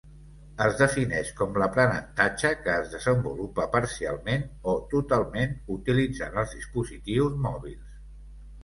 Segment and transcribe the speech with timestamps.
[0.67, 7.97] Es defineix com l’aprenentatge que es desenvolupa parcialment o totalment utilitzant els dispositius mòbils.